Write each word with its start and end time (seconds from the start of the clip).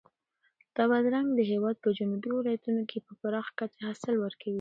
دا 0.75 0.83
بادرنګ 0.91 1.29
د 1.35 1.41
هېواد 1.51 1.75
په 1.83 1.89
جنوبي 1.97 2.31
ولایتونو 2.33 2.81
کې 2.89 2.97
په 3.05 3.13
پراخه 3.19 3.51
کچه 3.59 3.79
حاصل 3.87 4.15
ورکوي. 4.19 4.49